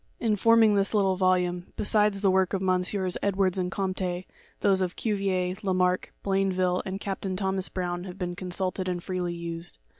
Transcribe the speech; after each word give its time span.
In 0.19 0.35
forming 0.35 0.73
this 0.73 0.95
little 0.95 1.15
volume, 1.15 1.73
besides 1.75 2.21
the 2.21 2.31
works 2.31 2.55
of 2.55 2.61
MM. 2.63 3.17
Ed 3.21 3.35
wards 3.35 3.59
and 3.59 3.71
Comte, 3.71 4.25
those 4.61 4.81
of 4.81 4.95
Cuvier, 4.95 5.57
Lamarck, 5.61 6.11
Blainville 6.25 6.81
and 6.87 6.99
Cap 6.99 7.21
tain 7.21 7.35
Thomas 7.35 7.69
Brown 7.69 8.05
have 8.05 8.17
been 8.17 8.33
consulted 8.33 8.89
and 8.89 9.03
freely 9.03 9.35
used. 9.35 9.77